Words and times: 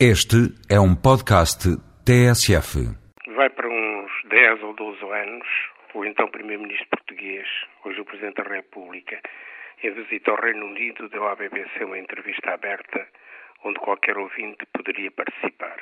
Este 0.00 0.50
é 0.68 0.74
um 0.80 0.96
podcast 0.96 1.70
TSF. 2.02 2.82
Vai 3.36 3.48
para 3.50 3.68
uns 3.68 4.10
10 4.28 4.62
ou 4.64 4.74
12 4.74 5.04
anos, 5.04 5.46
o 5.94 6.04
então 6.04 6.26
Primeiro-Ministro 6.32 6.88
português, 6.88 7.46
hoje 7.84 8.00
o 8.00 8.04
Presidente 8.04 8.42
da 8.42 8.56
República, 8.56 9.20
em 9.84 9.94
visita 9.94 10.32
ao 10.32 10.40
Reino 10.42 10.66
Unido, 10.66 11.08
deu 11.10 11.24
à 11.28 11.36
BBC 11.36 11.84
uma 11.84 11.96
entrevista 11.96 12.54
aberta 12.54 13.06
onde 13.62 13.78
qualquer 13.78 14.18
ouvinte 14.18 14.66
poderia 14.72 15.12
participar. 15.12 15.76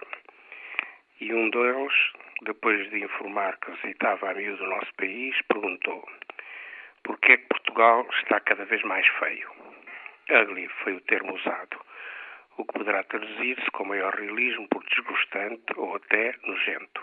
E 1.19 1.33
um 1.33 1.49
deles, 1.49 1.95
depois 2.43 2.91
de 2.91 3.03
informar 3.03 3.57
que 3.61 3.71
visitava 3.81 4.31
a 4.31 4.35
miúdo 4.35 4.63
o 4.63 4.69
nosso 4.69 4.93
país, 4.99 5.35
perguntou 5.49 6.07
por 7.03 7.19
que 7.19 7.33
é 7.33 7.37
que 7.39 7.47
Portugal 7.49 8.07
está 8.21 8.41
cada 8.41 8.67
vez 8.67 8.83
mais 8.83 9.07
feio? 9.19 9.49
Ugly 10.29 10.69
foi 10.85 10.97
o 10.97 11.01
termo 11.01 11.35
usado 11.35 11.82
o 12.57 12.65
que 12.65 12.73
poderá 12.73 13.03
traduzir-se 13.05 13.71
com 13.71 13.85
maior 13.85 14.15
realismo 14.15 14.69
por 14.69 14.85
desgostante 14.85 15.73
ou 15.77 15.97
até 15.97 16.35
nojento. 16.45 17.03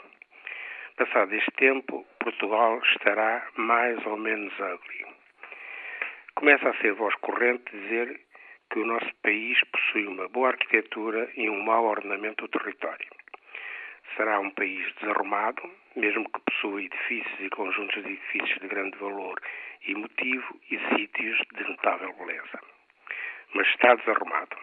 Passado 0.96 1.34
este 1.34 1.52
tempo, 1.52 2.06
Portugal 2.20 2.80
estará 2.84 3.48
mais 3.56 4.06
ou 4.06 4.18
menos 4.18 4.54
ugly. 4.60 5.06
Começa 6.36 6.70
a 6.70 6.78
ser 6.82 6.94
voz 6.94 7.16
corrente 7.16 7.64
dizer 7.72 8.20
que 8.70 8.80
o 8.80 8.86
nosso 8.86 9.10
país 9.24 9.60
possui 9.72 10.06
uma 10.08 10.28
boa 10.28 10.50
arquitetura 10.50 11.30
e 11.36 11.50
um 11.50 11.64
mau 11.64 11.86
ordenamento 11.86 12.48
do 12.48 12.60
território. 12.60 13.08
Será 14.16 14.40
um 14.40 14.52
país 14.52 14.94
desarrumado, 14.96 15.62
mesmo 15.96 16.30
que 16.30 16.42
possua 16.42 16.84
edifícios 16.84 17.40
e 17.40 17.50
conjuntos 17.50 18.04
de 18.04 18.12
edifícios 18.12 18.60
de 18.60 18.68
grande 18.68 18.98
valor 18.98 19.42
e 19.88 19.96
motivo 19.96 20.60
e 20.70 20.80
sítios 20.96 21.40
de 21.56 21.64
notável 21.64 22.14
beleza. 22.14 22.60
Mas 23.54 23.68
está 23.70 23.96
desarrumado 23.96 24.56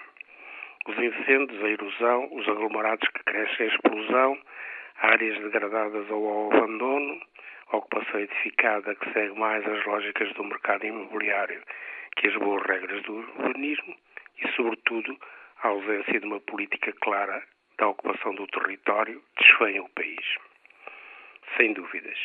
os 0.86 0.98
incêndios, 0.98 1.62
a 1.62 1.68
erosão, 1.68 2.28
os 2.32 2.48
aglomerados 2.48 3.08
que 3.08 3.24
crescem, 3.24 3.66
a 3.66 3.74
explosão, 3.74 4.38
áreas 4.98 5.38
degradadas 5.42 6.08
ou 6.10 6.28
ao 6.28 6.52
abandono, 6.52 7.20
ocupação 7.72 8.20
edificada 8.20 8.94
que 8.94 9.12
segue 9.12 9.38
mais 9.38 9.66
as 9.66 9.84
lógicas 9.84 10.32
do 10.34 10.44
mercado 10.44 10.86
imobiliário 10.86 11.60
que 12.16 12.28
as 12.28 12.36
boas 12.36 12.62
regras 12.66 13.02
do 13.02 13.14
urbanismo 13.14 13.94
e, 14.42 14.48
sobretudo, 14.52 15.16
a 15.62 15.68
ausência 15.68 16.20
de 16.20 16.26
uma 16.26 16.40
política 16.40 16.92
clara 17.00 17.42
da 17.78 17.88
ocupação 17.88 18.34
do 18.34 18.46
território 18.46 19.22
desfeiam 19.38 19.84
o 19.84 19.90
país. 19.90 20.24
Sem 21.56 21.72
dúvidas. 21.74 22.18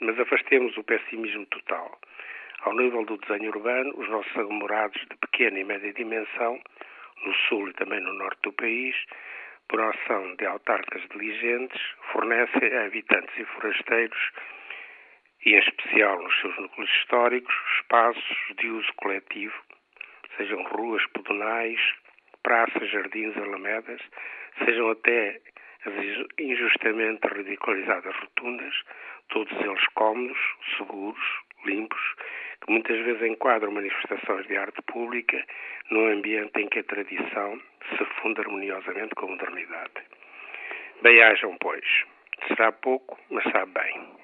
Mas 0.00 0.18
afastemos 0.18 0.76
o 0.76 0.84
pessimismo 0.84 1.46
total. 1.46 1.98
Ao 2.62 2.74
nível 2.74 3.04
do 3.04 3.16
desenho 3.18 3.50
urbano, 3.50 3.94
os 3.96 4.08
nossos 4.08 4.36
aglomerados 4.36 5.00
de 5.08 5.16
pequena 5.16 5.58
e 5.58 5.64
média 5.64 5.92
dimensão 5.92 6.60
no 7.24 7.34
sul 7.48 7.68
e 7.68 7.72
também 7.74 8.00
no 8.00 8.12
norte 8.14 8.40
do 8.42 8.52
país, 8.52 8.96
por 9.68 9.80
ação 9.80 10.34
de 10.36 10.46
autarcas 10.46 11.02
diligentes, 11.10 11.80
fornecem 12.12 12.74
a 12.76 12.86
habitantes 12.86 13.36
e 13.38 13.44
forasteiros, 13.44 14.30
e 15.44 15.54
em 15.54 15.58
especial 15.58 16.22
nos 16.22 16.40
seus 16.40 16.56
núcleos 16.58 16.90
históricos, 16.90 17.54
espaços 17.78 18.38
de 18.58 18.68
uso 18.68 18.92
coletivo, 18.96 19.54
sejam 20.36 20.62
ruas 20.64 21.04
pedonais, 21.08 21.80
praças, 22.42 22.90
jardins, 22.90 23.36
alamedas, 23.36 24.00
sejam 24.64 24.90
até 24.90 25.40
as 25.86 25.92
injustamente 26.38 27.26
ridicularizadas 27.28 28.14
rotundas, 28.16 28.74
todos 29.28 29.52
eles 29.60 29.86
cómodos, 29.94 30.38
seguros, 30.76 31.22
limpos, 31.64 32.00
que 32.64 32.72
muitas 32.72 32.98
vezes 33.04 33.22
enquadram 33.22 33.72
manifestações 33.72 34.46
de 34.46 34.56
arte 34.56 34.80
pública 34.82 35.44
num 35.90 36.06
ambiente 36.06 36.60
em 36.60 36.68
que 36.68 36.78
a 36.78 36.84
tradição 36.84 37.60
se 37.96 38.04
funde 38.20 38.40
harmoniosamente 38.40 39.14
com 39.14 39.26
a 39.26 39.30
modernidade. 39.30 39.92
Bem-ajam, 41.02 41.56
pois. 41.60 41.84
Será 42.48 42.72
pouco, 42.72 43.18
mas 43.30 43.44
sabe 43.52 43.72
bem. 43.72 44.23